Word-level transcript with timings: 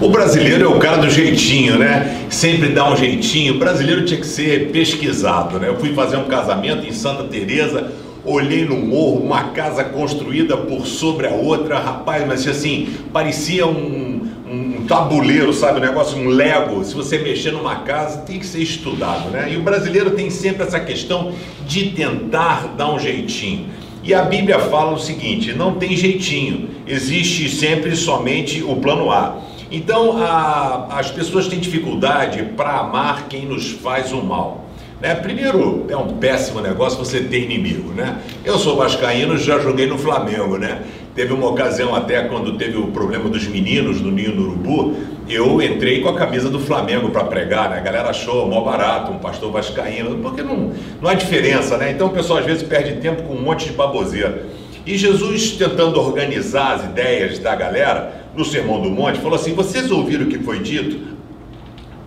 O 0.00 0.10
brasileiro 0.10 0.64
é 0.64 0.68
o 0.68 0.78
cara 0.78 0.98
do 0.98 1.10
jeitinho, 1.10 1.76
né? 1.76 2.24
Sempre 2.30 2.68
dá 2.68 2.88
um 2.88 2.96
jeitinho. 2.96 3.54
O 3.54 3.58
brasileiro 3.58 4.04
tinha 4.04 4.20
que 4.20 4.26
ser 4.28 4.70
pesquisado, 4.70 5.58
né? 5.58 5.68
Eu 5.68 5.76
fui 5.76 5.92
fazer 5.92 6.16
um 6.16 6.26
casamento 6.26 6.86
em 6.86 6.92
Santa 6.92 7.24
Teresa, 7.24 7.90
olhei 8.24 8.64
no 8.64 8.76
morro, 8.76 9.24
uma 9.24 9.48
casa 9.48 9.82
construída 9.82 10.56
por 10.56 10.86
sobre 10.86 11.26
a 11.26 11.32
outra, 11.32 11.80
rapaz, 11.80 12.24
mas 12.24 12.46
assim, 12.46 12.94
parecia 13.12 13.66
um, 13.66 14.22
um 14.48 14.86
tabuleiro, 14.86 15.52
sabe? 15.52 15.78
Um 15.78 15.82
negócio, 15.82 16.16
um 16.16 16.28
Lego. 16.28 16.84
Se 16.84 16.94
você 16.94 17.18
mexer 17.18 17.50
numa 17.50 17.80
casa, 17.80 18.18
tem 18.18 18.38
que 18.38 18.46
ser 18.46 18.62
estudado, 18.62 19.30
né? 19.30 19.52
E 19.52 19.56
o 19.56 19.62
brasileiro 19.62 20.12
tem 20.12 20.30
sempre 20.30 20.62
essa 20.62 20.78
questão 20.78 21.32
de 21.66 21.90
tentar 21.90 22.72
dar 22.76 22.94
um 22.94 23.00
jeitinho. 23.00 23.66
E 24.04 24.14
a 24.14 24.22
Bíblia 24.22 24.60
fala 24.60 24.92
o 24.92 24.98
seguinte: 25.00 25.52
não 25.54 25.74
tem 25.74 25.96
jeitinho, 25.96 26.68
existe 26.86 27.48
sempre 27.48 27.96
somente 27.96 28.62
o 28.62 28.76
plano 28.76 29.10
A. 29.10 29.47
Então, 29.70 30.16
a, 30.16 30.98
as 30.98 31.10
pessoas 31.10 31.46
têm 31.46 31.58
dificuldade 31.58 32.42
para 32.56 32.78
amar 32.78 33.28
quem 33.28 33.44
nos 33.44 33.70
faz 33.70 34.12
o 34.12 34.22
mal. 34.22 34.64
Né? 35.00 35.14
Primeiro, 35.14 35.86
é 35.88 35.96
um 35.96 36.14
péssimo 36.14 36.60
negócio 36.60 36.98
você 36.98 37.20
ter 37.20 37.44
inimigo, 37.44 37.92
né? 37.92 38.18
Eu 38.44 38.58
sou 38.58 38.76
vascaíno, 38.76 39.36
já 39.36 39.58
joguei 39.58 39.86
no 39.86 39.96
Flamengo, 39.96 40.56
né? 40.56 40.82
Teve 41.14 41.32
uma 41.32 41.48
ocasião 41.48 41.94
até 41.94 42.22
quando 42.22 42.56
teve 42.56 42.76
o 42.76 42.88
problema 42.88 43.28
dos 43.28 43.46
meninos 43.46 44.00
do 44.00 44.10
Ninho 44.10 44.34
do 44.34 44.42
Urubu, 44.42 44.96
eu 45.28 45.60
entrei 45.60 46.00
com 46.00 46.08
a 46.08 46.14
camisa 46.14 46.48
do 46.48 46.58
Flamengo 46.58 47.10
para 47.10 47.24
pregar, 47.24 47.70
né? 47.70 47.78
A 47.78 47.80
galera 47.80 48.10
achou 48.10 48.48
mó 48.48 48.62
barato, 48.62 49.12
um 49.12 49.18
pastor 49.18 49.52
vascaíno, 49.52 50.16
porque 50.18 50.42
não, 50.42 50.72
não 51.00 51.10
há 51.10 51.14
diferença, 51.14 51.76
né? 51.76 51.92
Então 51.92 52.08
o 52.08 52.10
pessoal 52.10 52.40
às 52.40 52.46
vezes 52.46 52.62
perde 52.62 53.00
tempo 53.00 53.22
com 53.22 53.34
um 53.34 53.42
monte 53.42 53.66
de 53.66 53.72
baboseira. 53.72 54.46
E 54.86 54.96
Jesus, 54.96 55.52
tentando 55.52 56.00
organizar 56.00 56.74
as 56.74 56.84
ideias 56.84 57.38
da 57.38 57.54
galera, 57.54 58.28
no 58.34 58.44
Sermão 58.44 58.80
do 58.80 58.90
Monte, 58.90 59.18
falou 59.20 59.34
assim: 59.34 59.54
Vocês 59.54 59.90
ouviram 59.90 60.24
o 60.24 60.28
que 60.28 60.38
foi 60.38 60.60
dito? 60.60 61.18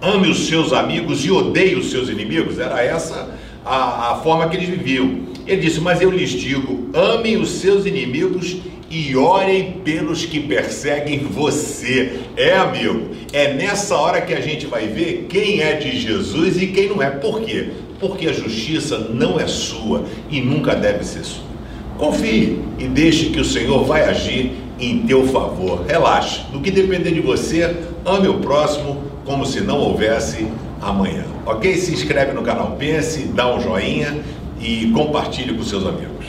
ame 0.01 0.29
os 0.29 0.47
seus 0.47 0.73
amigos 0.73 1.23
e 1.23 1.31
odeie 1.31 1.75
os 1.75 1.91
seus 1.91 2.09
inimigos. 2.09 2.59
Era 2.59 2.83
essa 2.83 3.29
a, 3.63 4.11
a 4.11 4.15
forma 4.21 4.49
que 4.49 4.57
eles 4.57 4.69
viviam. 4.69 5.19
Ele 5.45 5.61
disse: 5.61 5.79
Mas 5.79 6.01
eu 6.01 6.09
lhes 6.09 6.31
digo: 6.31 6.89
amem 6.93 7.37
os 7.37 7.49
seus 7.49 7.85
inimigos 7.85 8.57
e 8.89 9.15
orem 9.15 9.73
pelos 9.85 10.25
que 10.25 10.39
perseguem 10.39 11.19
você. 11.19 12.19
É, 12.35 12.55
amigo, 12.57 13.11
é 13.31 13.53
nessa 13.53 13.95
hora 13.95 14.19
que 14.21 14.33
a 14.33 14.41
gente 14.41 14.65
vai 14.65 14.87
ver 14.87 15.27
quem 15.29 15.61
é 15.61 15.75
de 15.75 15.97
Jesus 15.97 16.61
e 16.61 16.67
quem 16.67 16.89
não 16.89 17.01
é. 17.01 17.09
Por 17.09 17.41
quê? 17.41 17.69
Porque 17.99 18.27
a 18.27 18.33
justiça 18.33 18.97
não 18.97 19.39
é 19.39 19.47
sua 19.47 20.05
e 20.29 20.41
nunca 20.41 20.75
deve 20.75 21.03
ser 21.03 21.23
sua. 21.23 21.50
Confie 22.01 22.59
e 22.79 22.87
deixe 22.87 23.27
que 23.27 23.39
o 23.39 23.45
Senhor 23.45 23.85
vai 23.85 24.03
agir 24.05 24.53
em 24.79 25.05
teu 25.05 25.27
favor. 25.27 25.85
Relaxe. 25.87 26.41
No 26.51 26.59
que 26.59 26.71
depender 26.71 27.11
de 27.11 27.21
você, 27.21 27.77
ame 28.03 28.27
o 28.27 28.39
próximo 28.39 29.03
como 29.23 29.45
se 29.45 29.61
não 29.61 29.77
houvesse 29.77 30.47
amanhã. 30.81 31.25
Ok? 31.45 31.75
Se 31.75 31.93
inscreve 31.93 32.33
no 32.33 32.41
canal 32.41 32.75
Pense, 32.75 33.25
dá 33.27 33.55
um 33.55 33.61
joinha 33.61 34.19
e 34.59 34.89
compartilhe 34.95 35.53
com 35.55 35.61
seus 35.61 35.85
amigos. 35.85 36.25